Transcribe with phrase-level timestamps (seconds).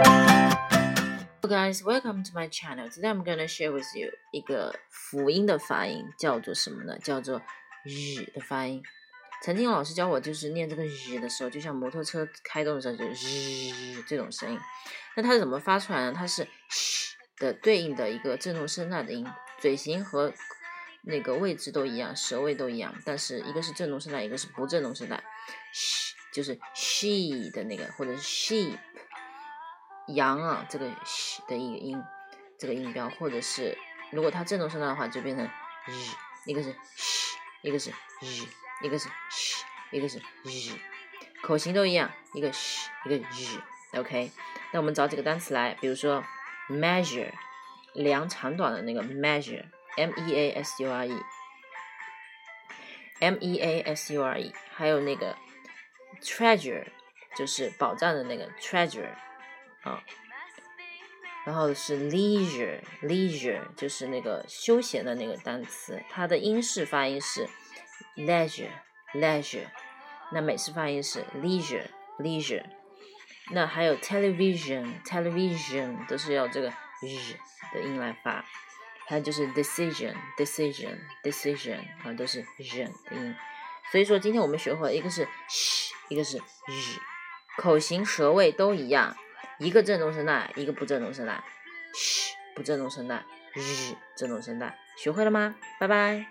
[0.00, 2.88] Hello guys, welcome to my channel.
[2.88, 6.96] Today I'm gonna share with you 一个辅音的发音，叫做什么呢？
[6.98, 7.42] 叫做
[7.82, 8.80] 日的发音。
[9.42, 14.60] 曾经老师教我，就是念这个日的时候，就像摩托车开动的时候，就日这种声音。
[15.16, 16.12] 那它是怎么发出来呢？
[16.16, 19.26] 它是嘘的对应的一个振动声带的音，
[19.58, 20.32] 嘴型和
[21.02, 25.24] 那个位置都一样，舌位都一样，但是一个是振动声带，一个是不振动声带。
[25.72, 28.78] 嘘就是 she 的那个，或者是 she
[30.08, 32.02] 羊啊，这个 sh 的一个音，
[32.58, 33.76] 这个音标，或者是
[34.10, 35.44] 如果它振动声带的话，就变成
[35.86, 36.14] 日，
[36.44, 38.46] 一个是 sh，一个是日，
[38.82, 40.72] 一个是 sh，一个是日，
[41.42, 43.60] 口型都一样，一个 sh，一个日。
[43.94, 44.30] OK，
[44.72, 46.22] 那我们找几个单词来，比如说
[46.68, 47.32] measure，
[47.94, 51.16] 量长短的那个 measure，m e a s u r e，m
[53.40, 55.34] e a s u r e，还有那个
[56.20, 56.86] treasure，
[57.34, 59.14] 就是宝藏的那个 treasure，
[59.88, 60.04] 啊，
[61.44, 67.48] 然后是 leisure，leisure 就是那个休闲的那个单词，它的英式发音是
[68.16, 69.66] leisure，leisure，
[70.32, 72.64] 那美式发音是 leisure，leisure。
[73.50, 77.34] 那还有 television，television 都是要这个日
[77.72, 78.44] 的音来发，
[79.06, 83.34] 还有就是 decision，decision，decision 啊都是人的音。
[83.90, 86.42] 所以说今天我们学会了一个是 sh，一个是日，
[87.56, 89.16] 口型舌位都一样，
[89.58, 91.42] 一个振动声带，一个不振动声带
[91.94, 95.56] 嘘不振动声带，日振动声带，学会了吗？
[95.80, 96.26] 拜拜。